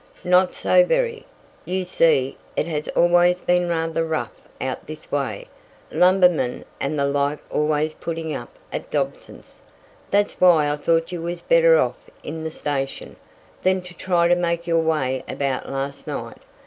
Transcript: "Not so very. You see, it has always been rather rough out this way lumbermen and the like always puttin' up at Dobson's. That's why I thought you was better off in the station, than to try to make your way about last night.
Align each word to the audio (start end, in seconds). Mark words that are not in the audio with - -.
"Not 0.23 0.55
so 0.55 0.83
very. 0.83 1.27
You 1.63 1.83
see, 1.83 2.35
it 2.55 2.65
has 2.65 2.87
always 2.95 3.39
been 3.39 3.69
rather 3.69 4.03
rough 4.03 4.31
out 4.59 4.87
this 4.87 5.11
way 5.11 5.47
lumbermen 5.91 6.65
and 6.79 6.97
the 6.97 7.05
like 7.05 7.37
always 7.51 7.93
puttin' 7.93 8.33
up 8.33 8.49
at 8.73 8.89
Dobson's. 8.89 9.61
That's 10.09 10.41
why 10.41 10.71
I 10.71 10.75
thought 10.77 11.11
you 11.11 11.21
was 11.21 11.41
better 11.41 11.77
off 11.79 12.09
in 12.23 12.43
the 12.43 12.49
station, 12.49 13.15
than 13.61 13.83
to 13.83 13.93
try 13.93 14.27
to 14.27 14.35
make 14.35 14.65
your 14.65 14.81
way 14.81 15.23
about 15.27 15.69
last 15.71 16.07
night. 16.07 16.39